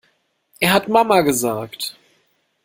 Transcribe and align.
Er 0.59 0.73
hat 0.73 0.87
Mama 0.89 1.21
gesagt! 1.21 1.95